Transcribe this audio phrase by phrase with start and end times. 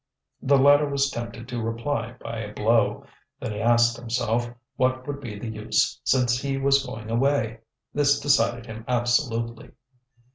[0.41, 3.05] The latter was tempted to reply by a blow.
[3.39, 7.59] Then he asked himself what would be the use since he was going away.
[7.93, 9.73] This decided him absolutely.